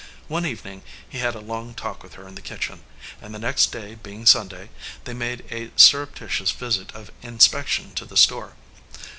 One 0.27 0.47
evening 0.47 0.81
he 1.07 1.19
had 1.19 1.35
a 1.35 1.39
long 1.39 1.75
talk 1.75 2.01
with 2.01 2.15
her 2.15 2.27
in 2.27 2.33
the 2.33 2.41
kitchen, 2.41 2.81
and, 3.21 3.35
the 3.35 3.37
next 3.37 3.71
day 3.71 3.93
be 3.93 4.13
ing 4.13 4.25
Sunday, 4.25 4.71
they 5.03 5.13
made 5.13 5.45
a 5.51 5.69
surreptitious 5.75 6.49
visit 6.49 6.91
of 6.95 7.11
in 7.21 7.37
spection 7.37 7.93
to 7.93 8.05
the 8.05 8.17
store. 8.17 8.55